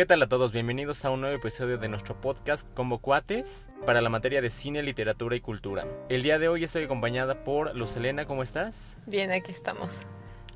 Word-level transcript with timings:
¿Qué 0.00 0.06
tal 0.06 0.22
a 0.22 0.28
todos? 0.30 0.50
Bienvenidos 0.50 1.04
a 1.04 1.10
un 1.10 1.20
nuevo 1.20 1.36
episodio 1.36 1.76
de 1.76 1.86
nuestro 1.86 2.18
podcast 2.18 2.70
Combo 2.72 3.00
Cuates 3.00 3.68
para 3.84 4.00
la 4.00 4.08
materia 4.08 4.40
de 4.40 4.48
cine, 4.48 4.82
literatura 4.82 5.36
y 5.36 5.42
cultura. 5.42 5.86
El 6.08 6.22
día 6.22 6.38
de 6.38 6.48
hoy 6.48 6.64
estoy 6.64 6.84
acompañada 6.84 7.44
por 7.44 7.76
Luz 7.76 7.96
Elena, 7.96 8.24
¿cómo 8.24 8.42
estás? 8.42 8.96
Bien, 9.04 9.30
aquí 9.30 9.52
estamos. 9.52 10.06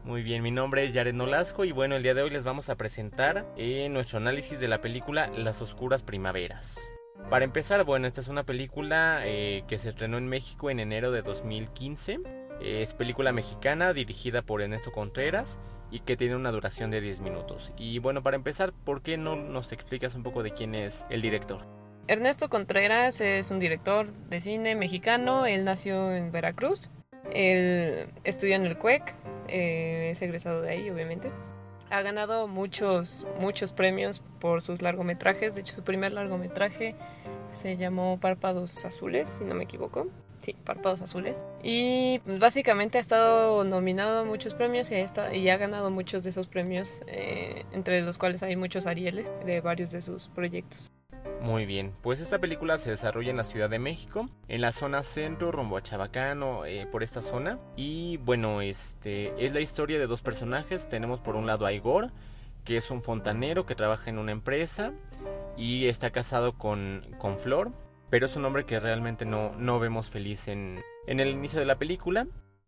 Muy 0.03 0.23
bien, 0.23 0.43
mi 0.43 0.51
nombre 0.51 0.85
es 0.85 0.95
Jared 0.95 1.13
Nolasco 1.13 1.67
y 1.67 1.73
bueno, 1.73 1.95
el 1.95 2.03
día 2.03 2.15
de 2.15 2.23
hoy 2.23 2.31
les 2.31 2.43
vamos 2.43 2.71
a 2.71 2.77
presentar 2.77 3.45
eh, 3.59 3.87
nuestro 3.91 4.17
análisis 4.17 4.61
de 4.61 4.69
la 4.69 4.81
película 4.81 5.27
Las 5.37 5.61
Oscuras 5.61 6.03
Primaveras. 6.03 6.81
Para 7.29 7.45
empezar, 7.45 7.85
bueno, 7.85 8.07
esta 8.07 8.23
es 8.23 8.29
una 8.29 8.45
película 8.45 9.21
eh, 9.25 9.65
que 9.69 9.77
se 9.77 9.91
estrenó 9.91 10.17
en 10.17 10.27
México 10.27 10.71
en 10.71 10.81
enero 10.81 11.11
de 11.11 11.21
2015. 11.21 12.21
Es 12.61 12.95
película 12.95 13.33
mexicana 13.33 13.93
dirigida 13.93 14.43
por 14.43 14.63
Ernesto 14.63 14.93
Contreras 14.93 15.59
y 15.91 16.01
que 16.01 16.17
tiene 16.17 16.37
una 16.37 16.51
duración 16.51 16.91
de 16.91 17.01
10 17.01 17.21
minutos. 17.21 17.73
Y 17.77 17.99
bueno, 17.99 18.23
para 18.23 18.37
empezar, 18.37 18.73
¿por 18.73 19.03
qué 19.03 19.17
no 19.17 19.37
nos 19.37 19.73
explicas 19.73 20.15
un 20.15 20.23
poco 20.23 20.43
de 20.43 20.53
quién 20.53 20.75
es 20.75 21.07
el 21.11 21.23
director? 21.23 21.67
Ernesto 22.07 22.51
Contreras 22.51 23.21
es 23.21 23.51
un 23.51 23.59
director 23.59 24.13
de 24.29 24.41
cine 24.41 24.75
mexicano. 24.75 25.47
Él 25.47 25.65
nació 25.65 26.13
en 26.13 26.33
Veracruz. 26.33 26.91
Él 27.33 28.09
estudió 28.25 28.57
en 28.57 28.67
el 28.67 28.77
CUEC, 28.77 29.15
eh, 29.49 30.09
es 30.11 30.21
egresado 30.21 30.63
de 30.63 30.71
ahí, 30.71 30.91
obviamente. 30.91 31.31
Ha 31.91 32.03
ganado 32.03 32.49
muchos, 32.49 33.27
muchos 33.41 33.73
premios 33.73 34.23
por 34.41 34.63
sus 34.63 34.83
largometrajes. 34.83 35.55
De 35.55 35.63
hecho, 35.63 35.75
su 35.75 35.83
primer 35.83 36.13
largometraje 36.13 36.95
se 37.53 37.77
llamó 37.77 38.19
Párpados 38.21 38.85
Azules, 38.85 39.29
si 39.29 39.45
no 39.45 39.55
me 39.55 39.65
equivoco. 39.65 40.09
Sí, 40.45 40.55
Párpados 40.63 41.01
Azules. 41.01 41.43
Y 41.63 42.21
básicamente 42.27 42.99
ha 42.99 43.01
estado 43.01 43.65
nominado 43.65 44.21
a 44.21 44.25
muchos 44.25 44.53
premios 44.55 44.91
y, 44.91 44.97
está, 44.97 45.35
y 45.35 45.49
ha 45.49 45.57
ganado 45.57 45.91
muchos 45.91 46.23
de 46.23 46.31
esos 46.31 46.49
premios, 46.49 47.01
eh, 47.07 47.65
entre 47.73 48.03
los 48.03 48.19
cuales 48.19 48.43
hay 48.43 48.55
muchos 48.55 48.87
Arieles 48.87 49.33
de 49.47 49.63
varios 49.63 49.91
de 49.91 50.03
sus 50.03 50.29
proyectos. 50.29 50.93
Muy 51.41 51.65
bien, 51.65 51.95
pues 52.03 52.21
esta 52.21 52.41
película 52.41 52.77
se 52.77 52.91
desarrolla 52.91 53.31
en 53.31 53.39
la 53.39 53.45
Ciudad 53.45 53.71
de 53.71 53.79
México, 53.79 54.29
en 54.49 54.61
la 54.61 54.73
zona 54.73 55.03
centro, 55.03 55.51
rumbo 55.51 55.79
a 55.79 55.83
Chabacano, 55.83 56.67
eh, 56.67 56.87
por 56.93 57.03
esta 57.03 57.23
zona. 57.23 57.59
Y 57.75 58.19
bueno, 58.19 58.61
este 58.61 59.33
es 59.43 59.55
la 59.55 59.61
historia 59.61 59.99
de 59.99 60.07
dos 60.07 60.21
personajes. 60.21 60.89
Tenemos 60.89 61.21
por 61.21 61.37
un 61.37 61.47
lado 61.47 61.65
a 61.65 61.73
Igor, 61.73 62.13
que 62.65 62.77
es 62.77 62.91
un 62.91 63.01
fontanero 63.01 63.65
que 63.65 63.75
trabaja 63.75 64.11
en 64.11 64.19
una 64.19 64.33
empresa 64.33 64.93
y 65.57 65.87
está 65.87 66.11
casado 66.11 66.59
con, 66.59 67.07
con 67.17 67.39
Flor, 67.39 67.73
pero 68.11 68.27
es 68.27 68.37
un 68.37 68.45
hombre 68.45 68.65
que 68.65 68.81
realmente 68.81 69.25
no, 69.25 69.55
no 69.57 69.79
vemos 69.79 70.11
feliz 70.11 70.49
en, 70.49 70.83
en 71.07 71.21
el 71.21 71.29
inicio 71.29 71.61
de 71.61 71.67
la 71.67 71.79
película. 71.79 72.27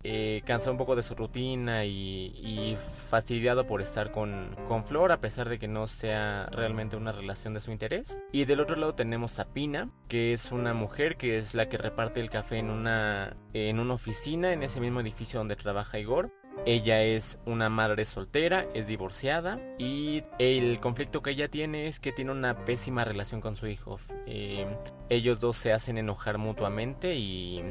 Eh, 0.08 0.42
cansado 0.44 0.70
un 0.70 0.78
poco 0.78 0.94
de 0.94 1.02
su 1.02 1.16
rutina 1.16 1.84
y, 1.84 2.76
fastidiado 2.78 3.66
por 3.66 3.80
estar 3.80 4.12
con, 4.12 4.54
con, 4.68 4.84
Flor 4.84 5.10
a 5.10 5.20
pesar 5.20 5.48
de 5.48 5.58
que 5.58 5.66
no 5.66 5.88
sea 5.88 6.46
realmente 6.52 6.96
una 6.96 7.10
relación 7.10 7.54
de 7.54 7.60
su 7.60 7.72
interés. 7.72 8.16
Y 8.30 8.44
del 8.44 8.60
otro 8.60 8.76
lado 8.76 8.94
tenemos 8.94 9.40
a 9.40 9.46
Pina, 9.46 9.90
que 10.06 10.32
es 10.32 10.52
una 10.52 10.74
mujer 10.74 11.16
que 11.16 11.38
es 11.38 11.54
la 11.54 11.68
que 11.68 11.78
reparte 11.78 12.20
el 12.20 12.30
café 12.30 12.58
en 12.58 12.70
una, 12.70 13.36
en 13.52 13.80
una 13.80 13.94
oficina 13.94 14.52
en 14.52 14.62
ese 14.62 14.80
mismo 14.80 15.00
edificio 15.00 15.40
donde 15.40 15.56
trabaja 15.56 15.98
Igor. 15.98 16.30
Ella 16.66 17.00
es 17.00 17.38
una 17.46 17.68
madre 17.68 18.04
soltera, 18.04 18.66
es 18.74 18.88
divorciada 18.88 19.60
y 19.78 20.24
el 20.40 20.80
conflicto 20.80 21.22
que 21.22 21.30
ella 21.30 21.46
tiene 21.46 21.86
es 21.86 22.00
que 22.00 22.10
tiene 22.10 22.32
una 22.32 22.64
pésima 22.64 23.04
relación 23.04 23.40
con 23.40 23.54
su 23.54 23.68
hijo. 23.68 23.98
Eh, 24.26 24.66
ellos 25.08 25.38
dos 25.38 25.56
se 25.56 25.72
hacen 25.72 25.96
enojar 25.96 26.38
mutuamente 26.38 27.14
y 27.14 27.62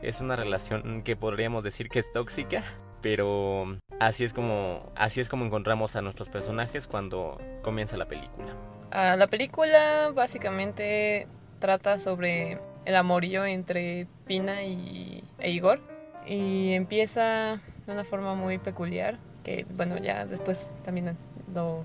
es 0.00 0.22
una 0.22 0.34
relación 0.34 1.02
que 1.02 1.14
podríamos 1.14 1.62
decir 1.62 1.90
que 1.90 1.98
es 1.98 2.10
tóxica, 2.10 2.64
pero 3.02 3.76
así 4.00 4.24
es 4.24 4.32
como 4.32 4.92
así 4.96 5.20
es 5.20 5.28
como 5.28 5.44
encontramos 5.44 5.94
a 5.94 6.00
nuestros 6.00 6.30
personajes 6.30 6.86
cuando 6.86 7.36
comienza 7.60 7.98
la 7.98 8.08
película. 8.08 8.54
Ah, 8.90 9.16
la 9.16 9.26
película 9.26 10.10
básicamente 10.14 11.28
trata 11.58 11.98
sobre 11.98 12.58
el 12.86 12.96
amorío 12.96 13.44
entre 13.44 14.06
Pina 14.26 14.62
y, 14.62 15.22
e 15.38 15.50
Igor 15.50 15.80
y 16.26 16.72
empieza 16.72 17.60
de 17.88 17.94
una 17.94 18.04
forma 18.04 18.34
muy 18.34 18.58
peculiar 18.58 19.18
que 19.44 19.66
bueno 19.76 19.98
ya 19.98 20.24
después 20.26 20.70
también 20.84 21.16
lo, 21.54 21.84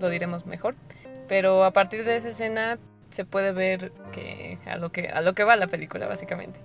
lo 0.00 0.08
diremos 0.08 0.46
mejor 0.46 0.74
pero 1.28 1.64
a 1.64 1.72
partir 1.72 2.04
de 2.04 2.16
esa 2.16 2.28
escena 2.28 2.78
se 3.10 3.24
puede 3.24 3.52
ver 3.52 3.92
que 4.12 4.58
a 4.66 4.76
lo 4.76 4.92
que 4.92 5.08
a 5.08 5.22
lo 5.22 5.34
que 5.34 5.44
va 5.44 5.56
la 5.56 5.68
película 5.68 6.06
básicamente 6.06 6.60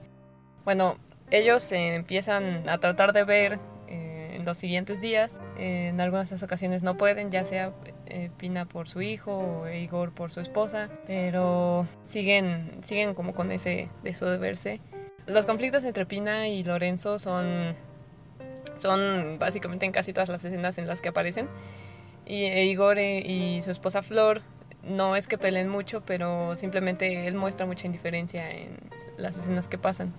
bueno, 0.65 0.97
ellos 1.31 1.71
empiezan 1.71 2.67
a 2.69 2.77
tratar 2.79 3.13
de 3.13 3.23
ver 3.23 3.59
eh, 3.87 4.35
en 4.35 4.45
los 4.45 4.57
siguientes 4.57 5.01
días. 5.01 5.39
en 5.57 5.99
algunas 5.99 6.43
ocasiones 6.43 6.83
no 6.83 6.95
pueden, 6.97 7.31
ya 7.31 7.43
sea 7.43 7.73
eh, 8.05 8.29
Pina 8.37 8.65
por 8.65 8.87
su 8.87 9.01
hijo 9.01 9.63
o 9.63 9.67
Igor 9.69 10.13
por 10.13 10.31
su 10.31 10.41
esposa, 10.41 10.89
pero 11.07 11.87
siguen, 12.05 12.71
siguen 12.83 13.13
como 13.13 13.33
con 13.33 13.51
ese 13.51 13.89
deseo 14.03 14.29
de 14.29 14.37
verse. 14.37 14.79
Los 15.25 15.45
conflictos 15.45 15.83
entre 15.83 16.05
Pina 16.05 16.47
y 16.47 16.63
Lorenzo 16.63 17.19
son, 17.19 17.75
son 18.79 19.37
básicamente 19.39 19.85
en 19.85 19.91
casi 19.91 20.13
todas 20.13 20.29
las 20.29 20.43
escenas 20.43 20.77
en 20.77 20.87
las 20.87 21.01
que 21.01 21.09
aparecen. 21.09 21.47
Y 22.25 22.43
e 22.43 22.65
Igor 22.65 22.97
eh, 22.99 23.19
y 23.19 23.61
su 23.61 23.71
esposa 23.71 24.01
Flor 24.01 24.41
no 24.83 25.15
es 25.15 25.27
que 25.27 25.37
peleen 25.37 25.69
mucho, 25.69 26.01
pero 26.05 26.55
simplemente 26.55 27.27
él 27.27 27.35
muestra 27.35 27.65
mucha 27.65 27.85
indiferencia 27.85 28.49
en 28.51 28.77
las 29.17 29.37
escenas 29.37 29.67
que 29.67 29.77
pasan. 29.77 30.13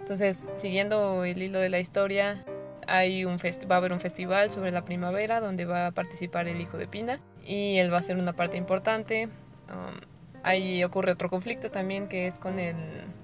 Entonces, 0.00 0.48
siguiendo 0.56 1.24
el 1.24 1.42
hilo 1.42 1.58
de 1.58 1.68
la 1.68 1.78
historia, 1.78 2.44
hay 2.86 3.24
un 3.24 3.36
va 3.36 3.74
a 3.74 3.78
haber 3.78 3.92
un 3.92 4.00
festival 4.00 4.50
sobre 4.50 4.70
la 4.70 4.84
primavera 4.84 5.40
donde 5.40 5.64
va 5.64 5.88
a 5.88 5.90
participar 5.90 6.48
el 6.48 6.60
hijo 6.60 6.78
de 6.78 6.86
Pina 6.86 7.20
y 7.44 7.78
él 7.78 7.92
va 7.92 7.98
a 7.98 8.02
ser 8.02 8.16
una 8.16 8.32
parte 8.32 8.56
importante. 8.56 9.24
Um, 9.68 10.00
ahí 10.42 10.84
ocurre 10.84 11.12
otro 11.12 11.28
conflicto 11.28 11.70
también 11.70 12.08
que 12.08 12.26
es 12.26 12.38
con 12.38 12.58
el, 12.58 12.76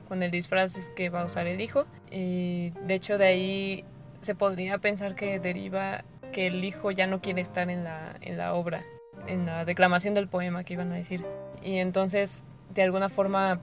con 0.09 0.23
el 0.23 0.31
disfraz 0.31 0.77
que 0.97 1.09
va 1.11 1.23
a 1.23 1.25
usar 1.25 1.47
el 1.47 1.61
hijo. 1.61 1.87
Y 2.11 2.71
de 2.85 2.95
hecho 2.95 3.19
de 3.19 3.27
ahí 3.27 3.85
se 4.23 4.35
podría 4.35 4.79
pensar 4.79 5.15
que 5.15 5.39
deriva 5.39 6.05
que 6.33 6.47
el 6.47 6.65
hijo 6.65 6.91
ya 6.91 7.07
no 7.07 7.21
quiere 7.21 7.43
estar 7.43 7.69
en 7.71 7.85
la, 7.85 8.17
en 8.23 8.39
la 8.39 8.55
obra, 8.55 8.85
en 9.27 9.47
la 9.47 9.65
declamación 9.65 10.15
del 10.15 10.29
poema 10.29 10.65
que 10.65 10.75
iban 10.75 10.91
a 10.93 10.95
decir. 10.95 11.25
Y 11.63 11.79
entonces 11.79 12.47
de 12.75 12.83
alguna 12.83 13.09
forma 13.09 13.61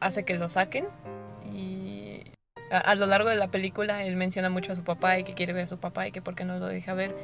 hace 0.00 0.24
que 0.24 0.34
lo 0.34 0.48
saquen 0.48 0.86
a, 2.70 2.94
lo 2.94 3.06
largo 3.06 3.28
de 3.28 3.36
la 3.36 3.48
película 3.48 4.04
él 4.04 4.16
menciona 4.16 4.50
mucho 4.50 4.72
a 4.72 4.74
su 4.74 4.84
papá 4.84 5.18
y 5.18 5.24
que 5.24 5.34
quiere 5.34 5.52
ver 5.52 5.64
a 5.64 5.66
su 5.66 5.78
papá 5.78 6.08
y 6.08 6.12
que 6.12 6.22
por 6.22 6.34
qué 6.34 6.44
no 6.44 6.58
lo 6.58 6.66
deja 6.66 6.94
ver. 6.94 7.14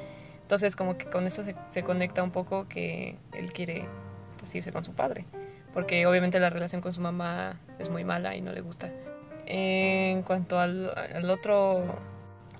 Entonces 0.42 0.76
como 0.76 0.96
que 0.96 1.06
con 1.06 1.26
eso 1.26 1.42
se, 1.42 1.82
conecta 1.82 2.22
un 2.22 2.30
poco 2.30 2.68
que 2.68 3.16
él 3.32 3.52
quiere 3.52 3.84
pues, 4.38 4.54
irse 4.54 4.72
con 4.72 4.84
su 4.84 4.92
padre. 4.92 5.24
Porque 5.72 6.06
obviamente 6.06 6.40
la 6.40 6.50
relación 6.50 6.80
con 6.80 6.92
su 6.92 7.00
mamá 7.00 7.60
es 7.78 7.88
muy 7.88 8.04
mala 8.04 8.34
y 8.36 8.40
no 8.40 8.52
le 8.52 8.60
gusta. 8.60 8.90
En 9.46 10.22
cuanto 10.22 10.58
al 10.58 11.30
otro, 11.30 11.84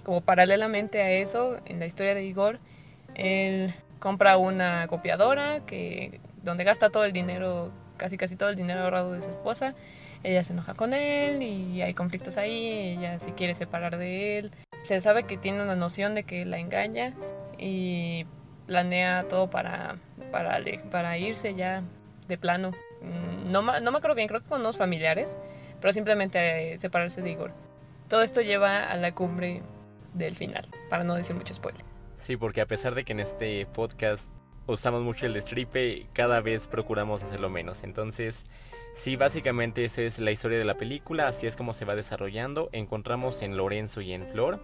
como 0.05 0.21
paralelamente 0.21 1.03
a 1.03 1.11
eso, 1.11 1.59
en 1.67 1.81
la 1.81 1.87
historia 1.87 2.15
de 2.15 2.25
Igor, 2.25 2.59
él 3.15 3.75
compra 3.99 4.37
una 4.37 4.87
copiadora 4.89 5.61
que, 5.67 6.21
donde 6.43 6.65
gasta 6.65 6.91
todo 6.91 7.05
el 7.05 7.13
dinero, 7.13 7.71
casi 7.97 8.17
casi 8.17 8.37
todo 8.37 8.49
el 8.49 8.57
dinero 8.57 8.81
ahorrado 8.81 9.13
de 9.13 9.21
su 9.21 9.31
esposa 9.31 9.75
ella 10.23 10.43
se 10.43 10.53
enoja 10.53 10.75
con 10.75 10.93
él 10.93 11.43
y 11.43 11.83
hay 11.83 11.95
conflictos 11.95 12.37
ahí, 12.37 12.97
ella 12.99 13.19
se 13.19 13.33
quiere 13.33 13.55
separar 13.55 13.97
de 13.97 14.39
él. 14.39 14.51
Se 14.83 15.01
sabe 15.01 15.25
que 15.25 15.37
tiene 15.37 15.63
una 15.63 15.77
noción 15.77 16.15
de 16.15 16.25
que 16.25 16.45
la 16.45 16.59
engaña 16.59 17.15
y 17.59 18.27
planea 18.67 19.27
todo 19.29 19.51
para, 19.51 19.97
para, 20.31 20.61
para 20.91 21.19
irse 21.19 21.55
ya 21.55 21.83
de 22.29 22.39
plano. 22.39 22.73
Mm, 23.03 23.51
no, 23.51 23.63
no 23.63 23.93
me 23.93 23.99
acuerdo 23.99 24.15
bien, 24.15 24.29
creo 24.29 24.41
que 24.41 24.49
con 24.49 24.61
unos 24.61 24.77
familiares, 24.77 25.37
pero 25.81 25.93
simplemente 25.93 26.79
separarse 26.79 27.23
de 27.23 27.31
Igor. 27.31 27.53
Todo 28.09 28.23
esto 28.23 28.41
lleva 28.43 28.91
a 28.91 28.97
la 28.97 29.13
cumbre 29.13 29.63
del 30.15 30.37
final, 30.37 30.69
para 30.89 31.05
no 31.05 31.15
decir 31.15 31.37
mucho 31.37 31.55
spoiler. 31.55 31.85
Sí, 32.17 32.37
porque 32.37 32.61
a 32.61 32.67
pesar 32.67 32.95
de 32.95 33.05
que 33.05 33.13
en 33.13 33.21
este 33.21 33.67
podcast 33.67 34.33
usamos 34.67 35.03
mucho 35.03 35.27
el 35.27 35.33
destripe, 35.33 36.07
cada 36.13 36.41
vez 36.41 36.69
procuramos 36.69 37.23
hacerlo 37.23 37.49
menos. 37.51 37.83
Entonces, 37.83 38.45
Sí, 38.95 39.17
básicamente 39.17 39.85
esa 39.85 40.03
es 40.03 40.19
la 40.19 40.31
historia 40.31 40.59
de 40.59 40.65
la 40.65 40.77
película, 40.77 41.29
así 41.29 41.47
es 41.47 41.57
como 41.57 41.73
se 41.73 41.85
va 41.85 41.95
desarrollando. 41.95 42.69
Encontramos 42.73 43.43
en 43.43 43.57
Lorenzo 43.57 44.01
y 44.01 44.13
en 44.13 44.27
Flor 44.27 44.61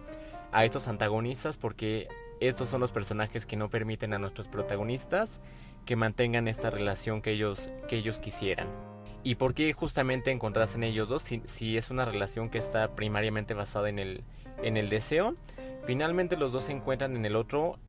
a 0.51 0.65
estos 0.65 0.87
antagonistas 0.87 1.57
porque 1.57 2.07
estos 2.39 2.69
son 2.69 2.81
los 2.81 2.91
personajes 2.91 3.45
que 3.45 3.55
no 3.55 3.69
permiten 3.69 4.13
a 4.13 4.19
nuestros 4.19 4.47
protagonistas 4.47 5.41
que 5.85 5.95
mantengan 5.95 6.47
esta 6.47 6.69
relación 6.69 7.21
que 7.21 7.31
ellos, 7.31 7.69
que 7.87 7.97
ellos 7.97 8.19
quisieran. 8.19 8.67
¿Y 9.23 9.35
por 9.35 9.53
qué 9.53 9.73
justamente 9.73 10.31
encontrarse 10.31 10.77
en 10.77 10.83
ellos 10.83 11.09
dos 11.09 11.23
si, 11.23 11.77
es 11.77 11.89
una 11.89 12.05
relación 12.05 12.49
que 12.49 12.59
está 12.59 12.95
primariamente 12.95 13.53
basada 13.53 13.89
en 13.89 13.97
el, 13.97 14.23
en 14.63 14.77
el 14.77 14.89
deseo? 14.89 15.35
Finalmente 15.85 16.37
los 16.37 16.51
dos 16.51 16.65
se 16.65 16.73
encuentran 16.73 17.15
en 17.15 17.25
el 17.25 17.35
otro, 17.35 17.79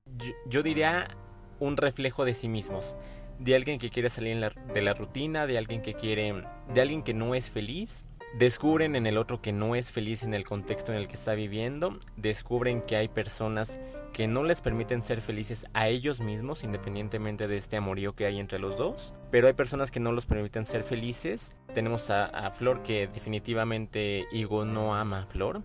yo 0.47 0.62
diría, 0.62 1.17
un 1.59 1.76
reflejo 1.76 2.25
de 2.25 2.35
sí 2.35 2.49
mismos 2.49 2.97
de 3.38 3.55
alguien 3.55 3.79
que 3.79 3.91
quiere 3.91 4.11
salir 4.11 4.38
de 4.75 4.82
la 4.82 4.94
rutina, 4.94 5.47
de 5.47 5.59
alguien 5.59 5.82
que 5.82 5.94
quiere, 5.94 6.44
de 6.73 6.81
alguien 6.81 7.03
que 7.03 7.15
no 7.15 7.35
es 7.35 7.50
feliz. 7.50 8.05
Descubren 8.38 8.94
en 8.94 9.06
el 9.06 9.17
otro 9.17 9.41
que 9.41 9.53
no 9.53 9.75
es 9.75 9.91
feliz 9.91 10.23
en 10.23 10.35
el 10.35 10.44
contexto 10.44 10.93
en 10.93 10.99
el 10.99 11.09
que 11.09 11.15
está 11.15 11.35
viviendo. 11.35 11.99
Descubren 12.17 12.82
que 12.82 12.97
hay 12.97 13.09
personas 13.09 13.79
que 14.12 14.26
no 14.26 14.44
les 14.44 14.61
permiten 14.61 15.03
ser 15.03 15.23
felices 15.23 15.65
a 15.73 15.88
ellos 15.88 16.20
mismos, 16.20 16.62
independientemente 16.62 17.49
de 17.49 17.56
este 17.56 17.79
amorío 17.79 18.15
que 18.15 18.26
hay 18.26 18.38
entre 18.38 18.59
los 18.59 18.76
dos. 18.76 19.15
Pero 19.31 19.47
hay 19.47 19.55
personas 19.55 19.91
que 19.91 20.00
no 20.00 20.12
los 20.12 20.26
permiten 20.26 20.67
ser 20.67 20.82
felices. 20.82 21.55
Tenemos 21.73 22.11
a, 22.11 22.50
Flor 22.50 22.82
que 22.82 23.06
definitivamente 23.06 24.26
Igo 24.31 24.67
no 24.67 24.94
ama 24.94 25.23
a 25.23 25.26
Flor 25.26 25.62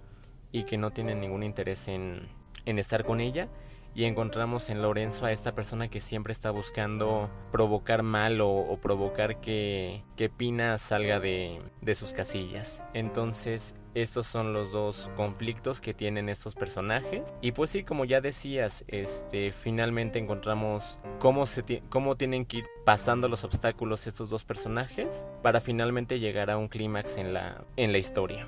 y 0.53 0.63
que 0.63 0.77
no 0.77 0.91
tiene 0.91 1.15
ningún 1.15 1.43
interés 1.43 1.89
en, 1.89 2.29
en 2.65 2.79
estar 2.79 3.03
con 3.03 3.19
ella 3.19 3.49
y 3.95 4.05
encontramos 4.05 4.69
en 4.69 4.81
Lorenzo 4.81 5.25
a 5.25 5.31
esta 5.31 5.53
persona 5.53 5.87
que 5.89 5.99
siempre 5.99 6.33
está 6.33 6.51
buscando 6.51 7.29
provocar 7.51 8.01
mal 8.01 8.39
o, 8.41 8.79
provocar 8.81 9.39
que, 9.39 10.03
que, 10.15 10.29
Pina 10.29 10.77
salga 10.77 11.19
de, 11.19 11.61
de 11.81 11.95
sus 11.95 12.13
casillas. 12.13 12.81
Entonces 12.93 13.75
estos 13.93 14.25
son 14.25 14.53
los 14.53 14.71
dos 14.71 15.11
conflictos 15.15 15.79
que 15.79 15.93
tienen 15.93 16.27
estos 16.27 16.55
personajes. 16.55 17.35
Y 17.41 17.51
pues 17.51 17.69
sí, 17.69 17.83
como 17.83 18.05
ya 18.05 18.21
decías, 18.21 18.83
este, 18.87 19.51
finalmente 19.51 20.17
encontramos 20.17 20.99
cómo, 21.19 21.45
se 21.45 21.83
cómo 21.89 22.15
tienen 22.15 22.45
que 22.45 22.57
ir 22.57 22.65
pasando 22.85 23.29
los 23.29 23.43
obstáculos 23.43 24.07
estos 24.07 24.29
dos 24.29 24.45
personajes 24.45 25.27
para 25.43 25.61
finalmente 25.61 26.19
llegar 26.19 26.49
a 26.49 26.57
un 26.57 26.67
clímax 26.67 27.17
en 27.17 27.33
la, 27.33 27.63
en 27.77 27.91
la 27.91 27.99
historia. 27.99 28.47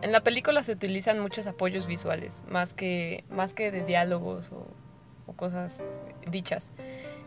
En 0.00 0.12
la 0.12 0.20
película 0.20 0.62
se 0.62 0.72
utilizan 0.72 1.18
muchos 1.18 1.46
apoyos 1.48 1.88
visuales, 1.88 2.44
más 2.48 2.72
que, 2.72 3.24
más 3.30 3.52
que 3.52 3.72
de 3.72 3.84
diálogos 3.84 4.52
o, 4.52 4.66
cosas 5.36 5.82
dichas. 6.30 6.70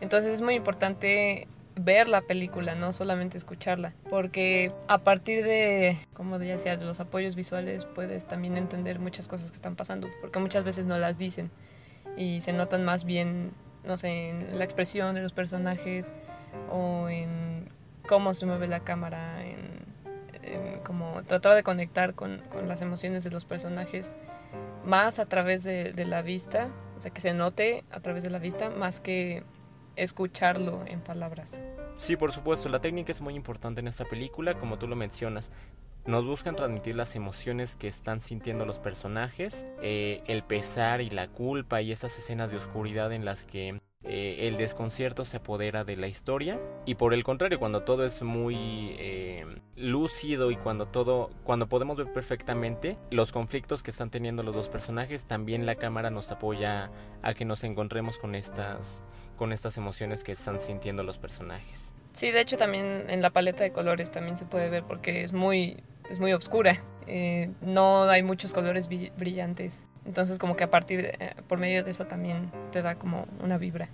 Entonces 0.00 0.32
es 0.32 0.40
muy 0.40 0.54
importante 0.54 1.46
ver 1.76 2.08
la 2.08 2.22
película, 2.22 2.74
no 2.74 2.92
solamente 2.92 3.38
escucharla, 3.38 3.94
porque 4.10 4.72
a 4.88 4.98
partir 4.98 5.44
de, 5.44 5.96
como 6.12 6.38
decía, 6.38 6.76
de 6.76 6.84
los 6.84 6.98
apoyos 6.98 7.36
visuales 7.36 7.86
puedes 7.86 8.26
también 8.26 8.56
entender 8.56 8.98
muchas 8.98 9.28
cosas 9.28 9.50
que 9.50 9.54
están 9.54 9.76
pasando, 9.76 10.08
porque 10.20 10.40
muchas 10.40 10.64
veces 10.64 10.84
no 10.84 10.98
las 10.98 11.16
dicen 11.16 11.50
y 12.16 12.40
se 12.40 12.52
notan 12.52 12.84
más 12.84 13.04
bien, 13.04 13.52
no 13.84 13.96
sé, 13.96 14.30
en 14.30 14.58
la 14.58 14.64
expresión 14.64 15.14
de 15.14 15.22
los 15.22 15.32
personajes 15.32 16.12
o 16.70 17.08
en 17.08 17.68
cómo 18.08 18.34
se 18.34 18.46
mueve 18.46 18.66
la 18.66 18.80
cámara, 18.80 19.46
en 19.46 19.81
como 20.84 21.22
tratar 21.24 21.54
de 21.54 21.62
conectar 21.62 22.14
con, 22.14 22.42
las 22.66 22.82
emociones 22.82 23.24
de 23.24 23.30
los 23.30 23.44
personajes 23.44 24.14
más 24.84 25.18
a 25.18 25.26
través 25.26 25.62
de, 25.62 25.92
de, 25.92 26.04
la 26.04 26.22
vista, 26.22 26.68
o 26.98 27.00
sea, 27.00 27.10
que 27.12 27.20
se 27.20 27.32
note 27.34 27.84
a 27.90 28.00
través 28.00 28.22
de 28.22 28.30
la 28.30 28.38
vista 28.38 28.70
más 28.70 29.00
que 29.00 29.44
escucharlo 29.96 30.84
en 30.86 31.00
palabras. 31.00 31.58
Sí, 31.96 32.16
por 32.16 32.32
supuesto, 32.32 32.68
la 32.68 32.80
técnica 32.80 33.12
es 33.12 33.20
muy 33.20 33.34
importante 33.34 33.80
en 33.80 33.88
esta 33.88 34.04
película, 34.04 34.54
como 34.58 34.78
tú 34.78 34.88
lo 34.88 34.96
mencionas. 34.96 35.52
Nos 36.04 36.26
buscan 36.26 36.56
transmitir 36.56 36.96
las 36.96 37.14
emociones 37.14 37.76
que 37.76 37.86
están 37.86 38.18
sintiendo 38.18 38.66
los 38.66 38.80
personajes, 38.80 39.66
eh, 39.82 40.22
el 40.26 40.42
pesar 40.42 41.00
y 41.00 41.10
la 41.10 41.28
culpa 41.28 41.80
y 41.80 41.92
esas 41.92 42.18
escenas 42.18 42.50
de 42.50 42.56
oscuridad 42.56 43.12
en 43.12 43.24
las 43.24 43.44
que 43.44 43.80
eh, 44.04 44.48
el 44.48 44.56
desconcierto 44.56 45.24
se 45.24 45.36
apodera 45.36 45.84
de 45.84 45.96
la 45.96 46.08
historia. 46.08 46.60
Y 46.86 46.96
por 46.96 47.14
el 47.14 47.22
contrario 47.22 47.58
cuando 47.58 47.82
todo 47.82 48.04
es 48.04 48.22
muy 48.22 48.96
eh, 48.98 49.46
lúcido 49.76 50.50
y 50.50 50.56
cuando 50.56 50.86
todo 50.86 51.30
cuando 51.44 51.68
podemos 51.68 51.96
ver 51.96 52.12
perfectamente 52.12 52.98
los 53.10 53.32
conflictos 53.32 53.82
que 53.82 53.90
están 53.90 54.10
teniendo 54.10 54.42
los 54.42 54.54
dos 54.54 54.68
personajes 54.68 55.26
también 55.26 55.66
la 55.66 55.76
cámara 55.76 56.10
nos 56.10 56.30
apoya 56.32 56.90
a 57.22 57.34
que 57.34 57.44
nos 57.44 57.62
encontremos 57.64 58.18
con 58.18 58.34
estas 58.34 59.04
con 59.36 59.52
estas 59.52 59.78
emociones 59.78 60.24
que 60.24 60.32
están 60.32 60.58
sintiendo 60.58 61.02
los 61.02 61.18
personajes. 61.18 61.92
Sí 62.12 62.30
de 62.30 62.40
hecho 62.40 62.56
también 62.56 63.06
en 63.08 63.22
la 63.22 63.30
paleta 63.30 63.62
de 63.62 63.72
colores 63.72 64.10
también 64.10 64.36
se 64.36 64.44
puede 64.44 64.68
ver 64.68 64.84
porque 64.84 65.22
es 65.22 65.32
muy 65.32 65.82
es 66.10 66.18
muy 66.18 66.32
oscura. 66.32 66.82
Eh, 67.06 67.50
no 67.60 68.04
hay 68.04 68.22
muchos 68.22 68.52
colores 68.52 68.88
brillantes 68.88 69.84
entonces 70.04 70.38
como 70.38 70.56
que 70.56 70.64
a 70.64 70.70
partir, 70.70 71.12
eh, 71.18 71.34
por 71.48 71.58
medio 71.58 71.84
de 71.84 71.90
eso 71.90 72.06
también 72.06 72.50
te 72.70 72.82
da 72.82 72.96
como 72.96 73.26
una 73.40 73.58
vibra. 73.58 73.88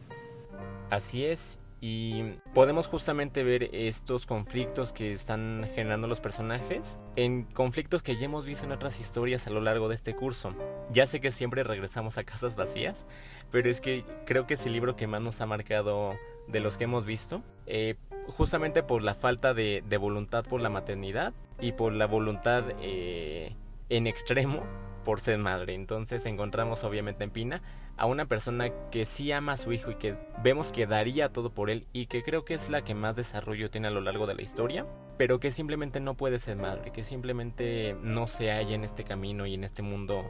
Así 0.90 1.24
es, 1.24 1.58
y 1.80 2.22
podemos 2.54 2.88
justamente 2.88 3.44
ver 3.44 3.70
estos 3.72 4.26
conflictos 4.26 4.92
que 4.92 5.12
están 5.12 5.68
generando 5.74 6.08
los 6.08 6.20
personajes 6.20 6.98
en 7.14 7.44
conflictos 7.44 8.02
que 8.02 8.16
ya 8.16 8.24
hemos 8.24 8.44
visto 8.44 8.64
en 8.64 8.72
otras 8.72 8.98
historias 8.98 9.46
a 9.46 9.50
lo 9.50 9.60
largo 9.60 9.88
de 9.88 9.94
este 9.94 10.16
curso. 10.16 10.54
Ya 10.90 11.06
sé 11.06 11.20
que 11.20 11.30
siempre 11.30 11.62
regresamos 11.62 12.18
a 12.18 12.24
casas 12.24 12.56
vacías, 12.56 13.06
pero 13.52 13.70
es 13.70 13.80
que 13.80 14.04
creo 14.26 14.46
que 14.46 14.54
es 14.54 14.66
el 14.66 14.72
libro 14.72 14.96
que 14.96 15.06
más 15.06 15.20
nos 15.20 15.40
ha 15.40 15.46
marcado 15.46 16.16
de 16.48 16.60
los 16.60 16.78
que 16.78 16.84
hemos 16.84 17.04
visto, 17.04 17.42
eh, 17.66 17.94
justamente 18.26 18.82
por 18.82 19.02
la 19.02 19.14
falta 19.14 19.54
de, 19.54 19.82
voluntad 20.00 20.44
por 20.44 20.60
la 20.60 20.70
maternidad 20.70 21.32
y 21.60 21.72
por 21.72 21.92
la 21.92 22.06
voluntad 22.06 22.64
eh, 22.80 23.54
en 23.88 24.08
extremo 24.08 24.64
por 25.08 25.20
ser 25.20 25.38
madre. 25.38 25.72
Entonces 25.72 26.26
encontramos 26.26 26.84
obviamente 26.84 27.24
en 27.24 27.30
Pina 27.30 27.62
a 27.96 28.04
una 28.04 28.26
persona 28.26 28.68
que 28.90 29.06
sí 29.06 29.32
ama 29.32 29.52
a 29.52 29.56
su 29.56 29.72
hijo 29.72 29.90
y 29.90 29.94
que 29.94 30.16
vemos 30.42 30.70
que 30.70 30.86
daría 30.86 31.32
todo 31.32 31.48
por 31.48 31.70
él 31.70 31.86
y 31.94 32.08
que 32.08 32.22
creo 32.22 32.44
que 32.44 32.52
es 32.52 32.68
la 32.68 32.84
que 32.84 32.94
más 32.94 33.16
desarrollo 33.16 33.70
tiene 33.70 33.88
a 33.88 33.90
lo 33.90 34.02
largo 34.02 34.26
de 34.26 34.34
la 34.34 34.42
historia, 34.42 34.84
pero 35.16 35.40
que 35.40 35.50
simplemente 35.50 35.98
no 35.98 36.14
puede 36.14 36.38
ser 36.38 36.58
madre, 36.58 36.92
que 36.92 37.02
simplemente 37.02 37.96
no 38.02 38.26
se 38.26 38.50
halla 38.50 38.74
en 38.74 38.84
este 38.84 39.02
camino 39.02 39.46
y 39.46 39.54
en 39.54 39.64
este 39.64 39.80
mundo 39.80 40.26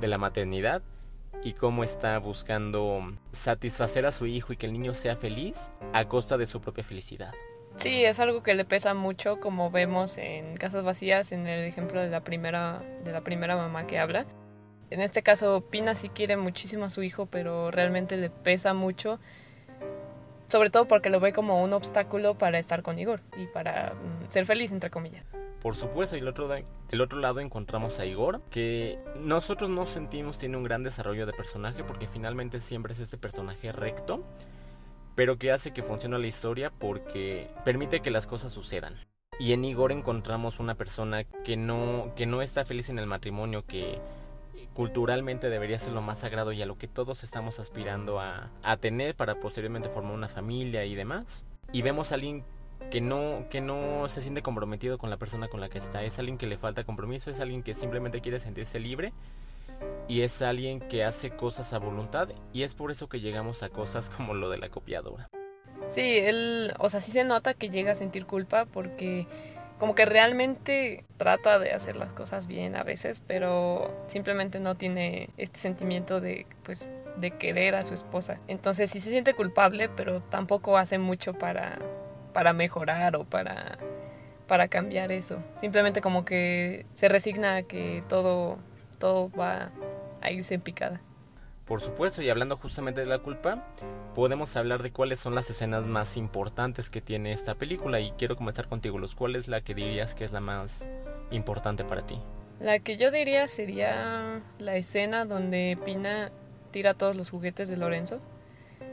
de 0.00 0.06
la 0.06 0.16
maternidad 0.16 0.80
y 1.42 1.54
cómo 1.54 1.82
está 1.82 2.16
buscando 2.20 3.12
satisfacer 3.32 4.06
a 4.06 4.12
su 4.12 4.26
hijo 4.26 4.52
y 4.52 4.56
que 4.56 4.66
el 4.66 4.74
niño 4.74 4.94
sea 4.94 5.16
feliz 5.16 5.72
a 5.92 6.04
costa 6.04 6.38
de 6.38 6.46
su 6.46 6.60
propia 6.60 6.84
felicidad. 6.84 7.32
Sí, 7.80 8.04
es 8.04 8.20
algo 8.20 8.42
que 8.42 8.52
le 8.52 8.66
pesa 8.66 8.92
mucho, 8.92 9.40
como 9.40 9.70
vemos 9.70 10.18
en 10.18 10.58
Casas 10.58 10.84
Vacías, 10.84 11.32
en 11.32 11.46
el 11.46 11.64
ejemplo 11.64 12.02
de 12.02 12.10
la 12.10 12.20
primera, 12.22 12.82
de 13.04 13.10
la 13.10 13.22
primera 13.22 13.56
mamá 13.56 13.86
que 13.86 13.98
habla. 13.98 14.26
En 14.90 15.00
este 15.00 15.22
caso, 15.22 15.62
Pina 15.70 15.94
sí 15.94 16.10
quiere 16.10 16.36
muchísimo 16.36 16.84
a 16.84 16.90
su 16.90 17.02
hijo, 17.02 17.24
pero 17.24 17.70
realmente 17.70 18.18
le 18.18 18.28
pesa 18.28 18.74
mucho, 18.74 19.18
sobre 20.46 20.68
todo 20.68 20.86
porque 20.88 21.08
lo 21.08 21.20
ve 21.20 21.32
como 21.32 21.64
un 21.64 21.72
obstáculo 21.72 22.36
para 22.36 22.58
estar 22.58 22.82
con 22.82 22.98
Igor 22.98 23.22
y 23.38 23.46
para 23.46 23.94
mm, 23.94 24.30
ser 24.30 24.44
feliz, 24.44 24.72
entre 24.72 24.90
comillas. 24.90 25.24
Por 25.62 25.74
supuesto, 25.74 26.16
y 26.16 26.20
del 26.20 26.28
otro, 26.28 26.48
del 26.48 27.00
otro 27.00 27.18
lado 27.18 27.40
encontramos 27.40 27.98
a 27.98 28.04
Igor, 28.04 28.42
que 28.50 28.98
nosotros 29.16 29.70
no 29.70 29.86
sentimos 29.86 30.36
tiene 30.36 30.58
un 30.58 30.64
gran 30.64 30.82
desarrollo 30.82 31.24
de 31.24 31.32
personaje, 31.32 31.82
porque 31.82 32.06
finalmente 32.06 32.60
siempre 32.60 32.92
es 32.92 33.00
ese 33.00 33.16
personaje 33.16 33.72
recto 33.72 34.22
pero 35.14 35.38
que 35.38 35.52
hace 35.52 35.72
que 35.72 35.82
funcione 35.82 36.18
la 36.18 36.26
historia 36.26 36.70
porque 36.70 37.50
permite 37.64 38.00
que 38.00 38.10
las 38.10 38.26
cosas 38.26 38.52
sucedan. 38.52 38.96
Y 39.38 39.52
en 39.52 39.64
Igor 39.64 39.92
encontramos 39.92 40.60
una 40.60 40.74
persona 40.74 41.24
que 41.24 41.56
no, 41.56 42.12
que 42.14 42.26
no 42.26 42.42
está 42.42 42.64
feliz 42.64 42.90
en 42.90 42.98
el 42.98 43.06
matrimonio, 43.06 43.64
que 43.64 43.98
culturalmente 44.74 45.48
debería 45.48 45.78
ser 45.78 45.92
lo 45.92 46.02
más 46.02 46.20
sagrado 46.20 46.52
y 46.52 46.62
a 46.62 46.66
lo 46.66 46.78
que 46.78 46.88
todos 46.88 47.24
estamos 47.24 47.58
aspirando 47.58 48.20
a, 48.20 48.50
a 48.62 48.76
tener 48.76 49.14
para 49.14 49.40
posteriormente 49.40 49.88
formar 49.88 50.14
una 50.14 50.28
familia 50.28 50.84
y 50.84 50.94
demás. 50.94 51.46
Y 51.72 51.82
vemos 51.82 52.12
a 52.12 52.16
alguien 52.16 52.44
que 52.90 53.00
no, 53.00 53.46
que 53.50 53.60
no 53.60 54.08
se 54.08 54.22
siente 54.22 54.42
comprometido 54.42 54.98
con 54.98 55.10
la 55.10 55.16
persona 55.16 55.48
con 55.48 55.60
la 55.60 55.68
que 55.68 55.78
está, 55.78 56.02
es 56.02 56.18
alguien 56.18 56.38
que 56.38 56.46
le 56.46 56.56
falta 56.56 56.84
compromiso, 56.84 57.30
es 57.30 57.40
alguien 57.40 57.62
que 57.62 57.74
simplemente 57.74 58.20
quiere 58.20 58.40
sentirse 58.40 58.80
libre 58.80 59.12
y 60.08 60.22
es 60.22 60.42
alguien 60.42 60.80
que 60.80 61.04
hace 61.04 61.30
cosas 61.30 61.72
a 61.72 61.78
voluntad 61.78 62.28
y 62.52 62.64
es 62.64 62.74
por 62.74 62.90
eso 62.90 63.08
que 63.08 63.20
llegamos 63.20 63.62
a 63.62 63.68
cosas 63.68 64.10
como 64.16 64.34
lo 64.34 64.50
de 64.50 64.58
la 64.58 64.68
copiadora. 64.68 65.28
Sí, 65.88 66.18
él, 66.18 66.74
o 66.78 66.88
sea, 66.88 67.00
sí 67.00 67.10
se 67.12 67.24
nota 67.24 67.54
que 67.54 67.70
llega 67.70 67.92
a 67.92 67.94
sentir 67.94 68.26
culpa 68.26 68.64
porque 68.66 69.26
como 69.78 69.94
que 69.94 70.04
realmente 70.04 71.04
trata 71.16 71.58
de 71.58 71.72
hacer 71.72 71.96
las 71.96 72.12
cosas 72.12 72.46
bien 72.46 72.76
a 72.76 72.82
veces, 72.82 73.20
pero 73.26 74.04
simplemente 74.08 74.60
no 74.60 74.76
tiene 74.76 75.30
este 75.36 75.58
sentimiento 75.58 76.20
de 76.20 76.46
pues 76.64 76.90
de 77.16 77.30
querer 77.32 77.74
a 77.74 77.82
su 77.82 77.94
esposa. 77.94 78.38
Entonces 78.46 78.90
sí 78.90 79.00
se 79.00 79.10
siente 79.10 79.34
culpable, 79.34 79.88
pero 79.88 80.22
tampoco 80.22 80.76
hace 80.76 80.98
mucho 80.98 81.34
para 81.34 81.78
para 82.32 82.52
mejorar 82.52 83.16
o 83.16 83.24
para 83.24 83.78
para 84.46 84.68
cambiar 84.68 85.12
eso. 85.12 85.42
Simplemente 85.56 86.00
como 86.00 86.24
que 86.24 86.84
se 86.92 87.08
resigna 87.08 87.56
a 87.56 87.62
que 87.62 88.02
todo 88.08 88.58
todo 89.00 89.30
va 89.32 89.72
a 90.20 90.30
irse 90.30 90.54
en 90.54 90.60
picada. 90.60 91.00
Por 91.70 91.80
supuesto, 91.80 92.20
y 92.20 92.28
hablando 92.28 92.56
justamente 92.56 93.00
de 93.00 93.06
la 93.06 93.20
culpa, 93.20 93.64
podemos 94.16 94.56
hablar 94.56 94.82
de 94.82 94.90
cuáles 94.90 95.20
son 95.20 95.36
las 95.36 95.50
escenas 95.50 95.86
más 95.86 96.16
importantes 96.16 96.90
que 96.90 97.00
tiene 97.00 97.32
esta 97.32 97.54
película. 97.54 98.00
Y 98.00 98.10
quiero 98.12 98.34
comenzar 98.34 98.66
contigo, 98.66 98.98
Luz. 98.98 99.14
¿Cuál 99.14 99.36
es 99.36 99.46
la 99.46 99.60
que 99.60 99.74
dirías 99.74 100.16
que 100.16 100.24
es 100.24 100.32
la 100.32 100.40
más 100.40 100.88
importante 101.30 101.84
para 101.84 102.02
ti? 102.02 102.20
La 102.58 102.80
que 102.80 102.96
yo 102.96 103.12
diría 103.12 103.46
sería 103.46 104.42
la 104.58 104.74
escena 104.74 105.24
donde 105.24 105.78
Pina 105.84 106.32
tira 106.72 106.94
todos 106.94 107.14
los 107.14 107.30
juguetes 107.30 107.68
de 107.68 107.76
Lorenzo. 107.76 108.20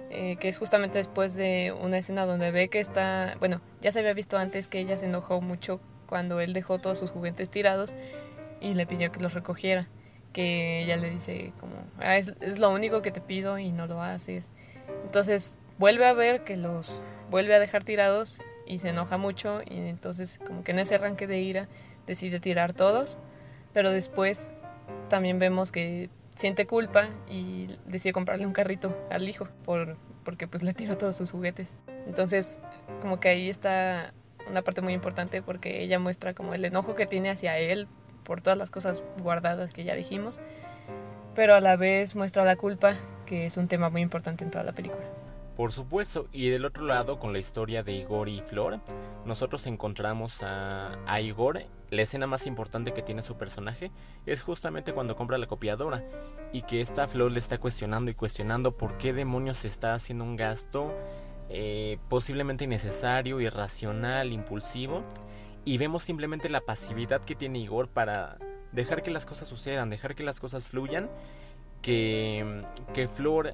Eh, 0.10 0.38
que 0.40 0.48
es 0.48 0.60
justamente 0.60 1.00
después 1.00 1.34
de 1.34 1.74
una 1.74 1.98
escena 1.98 2.26
donde 2.26 2.52
ve 2.52 2.70
que 2.70 2.80
está, 2.80 3.36
bueno, 3.40 3.60
ya 3.82 3.92
se 3.92 4.00
había 4.00 4.14
visto 4.14 4.38
antes 4.38 4.68
que 4.68 4.80
ella 4.80 4.98
se 4.98 5.06
enojó 5.06 5.42
mucho 5.42 5.82
cuando 6.08 6.40
él 6.40 6.54
dejó 6.54 6.78
todos 6.78 6.98
sus 7.00 7.10
juguetes 7.10 7.50
tirados 7.50 7.94
y 8.62 8.76
le 8.76 8.86
pidió 8.86 9.12
que 9.12 9.20
los 9.20 9.34
recogiera 9.34 9.88
que 10.34 10.84
ella 10.84 10.98
le 10.98 11.10
dice 11.10 11.54
como, 11.60 11.74
ah, 12.00 12.18
es, 12.18 12.34
es, 12.42 12.60
lo 12.60 12.70
único 12.70 13.02
que 13.02 13.12
te 13.12 13.22
pido 13.22 13.58
y 13.60 13.72
no 13.72 13.88
lo 13.88 14.02
haces. 14.02 14.50
Entonces 15.04 15.56
vuelve 15.78 16.06
a 16.06 16.14
ver 16.14 16.44
que 16.44 16.58
los 16.58 17.02
vuelve 17.30 17.56
a 17.56 17.60
dejar 17.60 17.84
tirados 17.84 18.42
y 18.66 18.80
se 18.80 18.90
enoja 18.90 19.18
mucho 19.18 19.62
y 19.66 19.78
entonces 19.88 20.40
como 20.46 20.64
que 20.64 20.72
en 20.72 20.80
ese 20.80 20.96
arranque 20.96 21.28
de 21.28 21.40
ira 21.40 21.68
decide 22.06 22.40
tirar 22.40 22.74
todos, 22.74 23.18
pero 23.74 23.92
después 23.92 24.54
también 25.10 25.40
vemos 25.40 25.72
que 25.72 26.10
siente 26.36 26.68
culpa 26.68 27.10
y 27.30 27.68
decide 27.86 28.14
comprarle 28.14 28.46
un 28.46 28.54
carrito 28.54 28.96
al 29.10 29.28
hijo 29.28 29.48
por, 29.66 29.98
porque 30.24 30.48
pues 30.48 30.64
le 30.64 30.74
tiró 30.74 30.98
todos 30.98 31.16
sus 31.16 31.32
juguetes. 31.32 31.74
Entonces, 32.06 32.60
como 33.02 33.20
que 33.20 33.30
ahí 33.30 33.50
está 33.50 34.14
una 34.50 34.62
parte 34.62 34.82
muy 34.82 34.94
importante 34.94 35.42
porque 35.42 35.82
ella 35.82 36.00
muestra 36.00 36.34
como 36.34 36.54
el 36.54 36.64
enojo 36.64 36.96
que 36.96 37.06
tiene 37.06 37.30
hacia 37.30 37.58
él 37.58 37.88
por 38.28 38.42
todas 38.42 38.60
las 38.60 38.70
cosas 38.70 39.02
guardadas 39.24 39.74
que 39.74 39.86
ya 39.86 39.96
dijimos, 39.96 40.40
pero 41.34 41.56
a 41.56 41.62
la 41.62 41.78
vez 41.78 42.14
muestra 42.14 42.44
la 42.44 42.58
culpa, 42.58 42.96
que 43.26 43.46
es 43.46 43.56
un 43.56 43.70
tema 43.70 43.90
muy 43.90 44.02
importante 44.02 44.44
en 44.44 44.52
toda 44.52 44.66
la 44.66 44.74
película. 44.74 45.06
Por 45.56 45.72
supuesto, 45.72 46.28
y 46.34 46.50
del 46.50 46.66
otro 46.66 46.86
lado, 46.86 47.18
con 47.18 47.32
la 47.32 47.40
historia 47.40 47.82
de 47.84 47.94
Igor 47.94 48.28
y 48.28 48.42
Flor, 48.42 48.80
nosotros 49.26 49.66
encontramos 49.66 50.44
a, 50.44 51.00
Igor, 51.20 51.64
la 51.90 52.02
escena 52.02 52.28
más 52.28 52.46
importante 52.46 52.92
que 52.92 53.02
tiene 53.02 53.22
su 53.22 53.38
personaje 53.38 53.92
es 54.26 54.42
justamente 54.42 54.94
cuando 54.94 55.16
compra 55.16 55.38
la 55.38 55.48
copiadora 55.48 56.04
y 56.52 56.64
que 56.64 56.82
esta 56.82 57.08
Flor 57.08 57.32
le 57.32 57.40
está 57.40 57.58
cuestionando 57.60 58.12
y 58.12 58.14
cuestionando 58.14 58.78
por 58.78 58.98
qué 58.98 59.14
demonios 59.14 59.60
se 59.60 59.70
está 59.70 59.94
haciendo 59.94 60.26
un 60.26 60.36
gasto 60.36 60.94
eh, 61.50 61.98
posiblemente 62.10 62.66
innecesario, 62.66 63.40
irracional, 63.40 64.34
impulsivo, 64.34 65.04
y 65.68 65.78
vemos 65.78 66.04
simplemente 66.04 66.48
la 66.48 66.62
pasividad 66.62 67.26
que 67.26 67.36
tiene 67.36 67.60
Igor 67.60 67.90
para 67.90 68.38
dejar 68.72 69.04
que 69.04 69.12
las 69.12 69.26
cosas 69.26 69.50
sucedan, 69.50 69.90
dejar 69.90 70.16
que 70.16 70.24
las 70.24 70.40
cosas 70.40 70.70
fluyan, 70.70 71.10
que, 71.82 72.64
que 72.94 73.10
Flor 73.10 73.54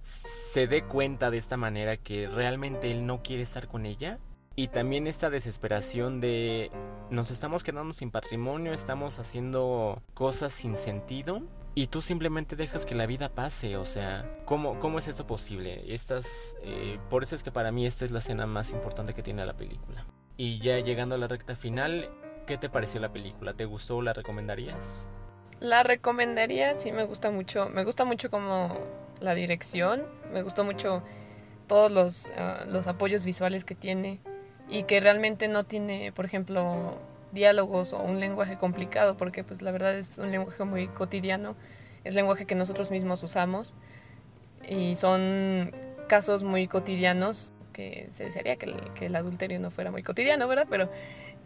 se 0.00 0.66
dé 0.66 0.84
cuenta 0.84 1.30
de 1.30 1.36
esta 1.36 1.58
manera 1.58 1.98
que 1.98 2.26
realmente 2.26 2.90
él 2.90 3.04
no 3.04 3.22
quiere 3.22 3.42
estar 3.42 3.68
con 3.68 3.84
ella. 3.84 4.18
Y 4.56 4.68
también 4.68 5.06
esta 5.06 5.28
desesperación 5.28 6.22
de 6.22 6.70
nos 7.10 7.30
estamos 7.30 7.62
quedando 7.62 7.92
sin 7.92 8.10
patrimonio, 8.10 8.72
estamos 8.72 9.18
haciendo 9.18 10.02
cosas 10.14 10.54
sin 10.54 10.74
sentido 10.74 11.42
y 11.74 11.88
tú 11.88 12.00
simplemente 12.00 12.56
dejas 12.56 12.86
que 12.86 12.94
la 12.94 13.04
vida 13.04 13.28
pase, 13.28 13.76
o 13.76 13.84
sea, 13.84 14.38
¿cómo, 14.46 14.80
cómo 14.80 14.98
es 14.98 15.06
esto 15.06 15.26
posible? 15.26 15.92
Estas, 15.92 16.56
eh, 16.62 16.98
por 17.10 17.22
eso 17.22 17.34
es 17.34 17.42
que 17.42 17.52
para 17.52 17.72
mí 17.72 17.84
esta 17.84 18.06
es 18.06 18.10
la 18.10 18.20
escena 18.20 18.46
más 18.46 18.70
importante 18.70 19.12
que 19.12 19.22
tiene 19.22 19.44
la 19.44 19.54
película. 19.54 20.06
Y 20.36 20.58
ya 20.60 20.78
llegando 20.78 21.14
a 21.14 21.18
la 21.18 21.28
recta 21.28 21.56
final, 21.56 22.08
¿qué 22.46 22.56
te 22.56 22.68
pareció 22.68 23.00
la 23.00 23.12
película? 23.12 23.54
¿Te 23.54 23.64
gustó 23.64 23.98
o 23.98 24.02
la 24.02 24.12
recomendarías? 24.12 25.08
La 25.60 25.82
recomendaría, 25.82 26.78
sí 26.78 26.90
me 26.90 27.04
gusta 27.04 27.30
mucho, 27.30 27.68
me 27.68 27.84
gusta 27.84 28.04
mucho 28.04 28.30
como 28.30 28.78
la 29.20 29.34
dirección, 29.34 30.02
me 30.32 30.42
gustó 30.42 30.64
mucho 30.64 31.02
todos 31.68 31.90
los, 31.90 32.26
uh, 32.26 32.68
los 32.68 32.88
apoyos 32.88 33.24
visuales 33.24 33.64
que 33.64 33.74
tiene 33.74 34.20
y 34.68 34.84
que 34.84 35.00
realmente 35.00 35.48
no 35.48 35.64
tiene, 35.64 36.12
por 36.12 36.24
ejemplo, 36.24 36.98
diálogos 37.30 37.92
o 37.92 38.02
un 38.02 38.20
lenguaje 38.20 38.58
complicado, 38.58 39.16
porque 39.16 39.44
pues 39.44 39.62
la 39.62 39.70
verdad 39.70 39.96
es 39.96 40.18
un 40.18 40.30
lenguaje 40.30 40.64
muy 40.64 40.88
cotidiano, 40.88 41.54
es 42.04 42.14
lenguaje 42.14 42.46
que 42.46 42.54
nosotros 42.54 42.90
mismos 42.90 43.22
usamos 43.22 43.74
y 44.68 44.96
son 44.96 45.72
casos 46.08 46.42
muy 46.42 46.68
cotidianos 46.68 47.52
que 47.72 48.08
se 48.10 48.24
desearía 48.24 48.56
que 48.56 48.66
el, 48.66 48.92
que 48.94 49.06
el 49.06 49.16
adulterio 49.16 49.58
no 49.60 49.70
fuera 49.70 49.90
muy 49.90 50.02
cotidiano, 50.02 50.46
¿verdad? 50.48 50.66
Pero 50.68 50.90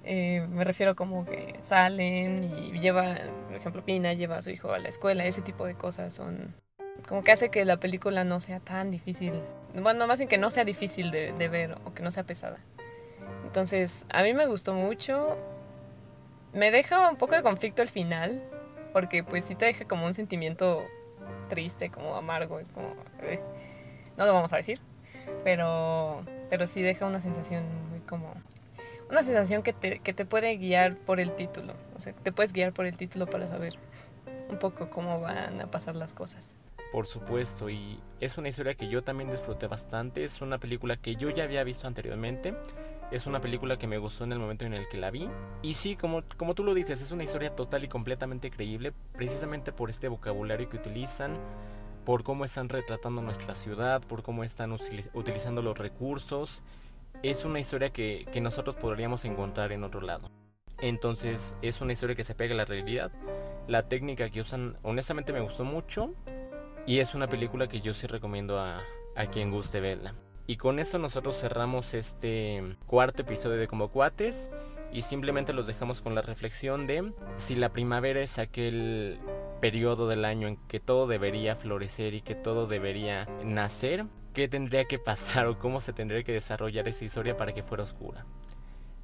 eh, 0.05 0.47
me 0.51 0.65
refiero 0.65 0.95
como 0.95 1.25
que 1.25 1.55
salen 1.63 2.45
y 2.59 2.79
lleva, 2.81 3.17
por 3.47 3.57
ejemplo, 3.57 3.85
Pina 3.85 4.13
lleva 4.13 4.39
a 4.39 4.43
su 4.43 4.51
hijo 4.51 4.73
a 4.73 4.79
la 4.79 4.89
escuela, 4.89 5.25
ese 5.25 5.43
tipo 5.43 5.67
de 5.67 5.75
cosas 5.75 6.15
son 6.15 6.55
como 7.09 7.23
que 7.23 7.33
hace 7.33 7.51
que 7.51 7.65
la 7.65 7.79
película 7.79 8.25
no 8.25 8.41
sea 8.41 8.61
tan 8.61 8.91
difícil, 8.91 9.33
bueno, 9.75 10.07
más 10.07 10.19
bien 10.19 10.29
que 10.29 10.39
no 10.39 10.51
sea 10.51 10.65
difícil 10.65 11.11
de, 11.11 11.33
de 11.33 11.49
ver 11.49 11.77
o 11.85 11.95
que 11.95 12.03
no 12.03 12.11
sea 12.11 12.25
pesada. 12.25 12.59
Entonces, 13.45 14.05
a 14.09 14.23
mí 14.23 14.35
me 14.35 14.47
gustó 14.47 14.75
mucho, 14.75 15.37
me 16.53 16.71
deja 16.71 17.09
un 17.09 17.17
poco 17.17 17.35
de 17.35 17.43
conflicto 17.43 17.83
al 17.83 17.89
final, 17.89 18.43
porque 18.93 19.23
pues 19.23 19.45
sí 19.45 19.55
te 19.55 19.67
deja 19.67 19.85
como 19.85 20.07
un 20.07 20.15
sentimiento 20.15 20.85
triste, 21.49 21.91
como 21.91 22.17
amargo, 22.17 22.59
es 22.59 22.71
como... 22.71 22.95
Eh, 23.23 23.41
no 24.17 24.25
lo 24.25 24.33
vamos 24.33 24.53
a 24.53 24.57
decir, 24.57 24.81
pero, 25.45 26.25
pero 26.51 26.67
sí 26.67 26.83
deja 26.83 27.07
una 27.07 27.21
sensación 27.21 27.65
muy 27.91 28.01
como... 28.01 28.35
Una 29.11 29.23
sensación 29.23 29.63
que 29.63 29.73
te, 29.73 30.01
que 30.01 30.13
te 30.13 30.25
puede 30.25 30.57
guiar 30.57 30.97
por 30.97 31.21
el 31.21 31.35
título, 31.37 31.75
o 31.97 32.01
sea, 32.01 32.13
te 32.13 32.33
puedes 32.33 32.53
guiar 32.53 32.73
por 32.73 32.87
el 32.87 32.97
título 32.97 33.27
para 33.27 33.47
saber 33.47 33.75
un 34.49 34.59
poco 34.59 34.91
cómo 34.91 35.21
van 35.21 35.61
a 35.61 35.71
pasar 35.71 35.95
las 35.95 36.13
cosas. 36.13 36.51
Por 36.93 37.07
supuesto, 37.07 37.69
y 37.69 38.01
es 38.21 38.39
una 38.39 38.49
historia 38.49 38.75
que 38.75 38.89
yo 38.89 39.03
también 39.03 39.31
disfruté 39.31 39.67
bastante, 39.67 40.25
es 40.25 40.41
una 40.41 40.59
película 40.59 40.97
que 40.97 41.17
yo 41.17 41.31
ya 41.31 41.45
había 41.45 41.63
visto 41.63 41.87
anteriormente, 41.87 42.55
es 43.11 43.27
una 43.27 43.41
película 43.41 43.79
que 43.79 43.87
me 43.87 43.99
gustó 43.99 44.25
en 44.25 44.33
el 44.33 44.39
momento 44.39 44.65
en 44.65 44.75
el 44.75 44.89
que 44.89 44.97
la 44.97 45.11
vi. 45.11 45.29
Y 45.63 45.75
sí, 45.75 45.97
como, 45.97 46.23
como 46.37 46.55
tú 46.55 46.65
lo 46.65 46.75
dices, 46.75 47.01
es 47.01 47.11
una 47.11 47.25
historia 47.25 47.55
total 47.55 47.85
y 47.85 47.89
completamente 47.89 48.51
creíble, 48.51 48.93
precisamente 49.13 49.73
por 49.73 49.91
este 49.91 50.09
vocabulario 50.09 50.69
que 50.69 50.77
utilizan, 50.77 51.37
por 52.07 52.23
cómo 52.23 52.45
están 52.45 52.69
retratando 52.69 53.21
nuestra 53.21 53.53
ciudad, 53.53 54.01
por 54.01 54.23
cómo 54.23 54.45
están 54.45 54.73
utilizando 54.73 55.61
los 55.61 55.77
recursos. 55.77 56.63
Es 57.25 57.45
una 57.45 57.59
historia 57.59 57.91
que, 57.91 58.27
que 58.33 58.41
nosotros 58.41 58.77
podríamos 58.77 59.25
encontrar 59.25 59.73
en 59.73 59.83
otro 59.83 60.01
lado. 60.01 60.31
Entonces 60.79 61.57
es 61.63 61.81
una 61.81 61.93
historia 61.93 62.15
que 62.15 62.23
se 62.23 62.37
pega 62.37 62.55
a 62.55 62.57
la 62.57 62.65
realidad. 62.65 63.11
La 63.67 63.89
técnica 63.89 64.31
que 64.31 64.41
usan 64.41 64.77
honestamente 64.85 65.33
me 65.33 65.41
gustó 65.41 65.65
mucho. 65.65 66.15
Y 66.87 67.01
es 67.01 67.17
una 67.17 67.27
película 67.27 67.67
que 67.67 67.81
yo 67.81 67.93
sí 67.93 68.07
recomiendo 68.07 68.61
a, 68.61 68.83
a 69.17 69.27
quien 69.27 69.51
guste 69.51 69.81
verla. 69.81 70.15
Y 70.47 70.59
con 70.59 70.79
esto 70.79 71.01
nosotros 71.01 71.37
cerramos 71.41 71.93
este 71.93 72.77
cuarto 72.87 73.23
episodio 73.23 73.57
de 73.57 73.67
Como 73.67 73.89
Cuates 73.89 74.53
y 74.93 75.03
simplemente 75.03 75.53
los 75.53 75.67
dejamos 75.67 76.03
con 76.03 76.15
la 76.15 76.23
reflexión 76.23 76.87
de 76.87 77.13
si 77.37 77.57
la 77.57 77.71
primavera 77.71 78.21
es 78.21 78.39
aquel 78.39 79.19
periodo 79.67 80.07
del 80.07 80.25
año 80.25 80.47
en 80.47 80.57
que 80.69 80.79
todo 80.79 81.09
debería 81.09 81.57
florecer 81.57 82.15
y 82.15 82.21
que 82.21 82.37
todo 82.37 82.69
debería 82.69 83.25
nacer, 83.43 84.07
¿qué 84.33 84.47
tendría 84.47 84.85
que 84.85 85.01
pasar 85.01 85.49
o 85.49 85.59
cómo 85.59 85.81
se 85.81 85.93
tendría 85.93 86.23
que 86.23 86.31
desarrollar 86.31 86.87
esa 86.87 87.05
historia 87.05 87.37
para 87.37 87.53
que 87.53 87.65
fuera 87.65 87.83
oscura? 87.83 88.25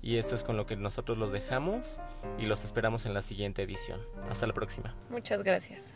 Y 0.02 0.18
esto 0.18 0.36
es 0.36 0.44
con 0.44 0.56
lo 0.56 0.64
que 0.64 0.76
nosotros 0.76 1.18
los 1.18 1.32
dejamos 1.32 2.00
y 2.38 2.46
los 2.46 2.62
esperamos 2.62 3.06
en 3.06 3.14
la 3.14 3.22
siguiente 3.22 3.64
edición. 3.64 4.00
Hasta 4.30 4.46
la 4.46 4.52
próxima. 4.52 4.94
Muchas 5.10 5.42
gracias. 5.42 5.94